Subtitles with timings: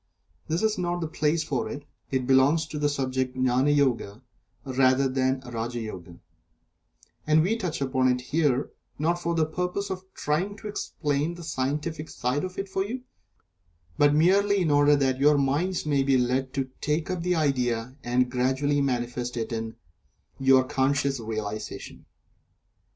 [0.47, 4.23] This is not the place for it it belongs to the subject of Gnani Yoga
[4.65, 6.17] rather than to Raja Yoga
[7.27, 11.43] and we touch upon it here, not for the purpose of trying to explain the
[11.43, 13.01] scientific side of it to you,
[13.99, 17.95] but merely in order that your minds may be led to take up the idea
[18.03, 19.75] and gradually manifest it in
[20.69, 22.07] conscious realization.